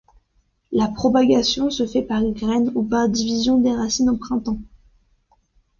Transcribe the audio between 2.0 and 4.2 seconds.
par graines ou par division des racines au